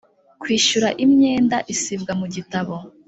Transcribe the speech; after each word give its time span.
Kwishyura 0.41 0.89
imyenda 1.03 1.57
isibwa 1.73 2.13
mu 2.19 2.27
gitabo 2.35 2.75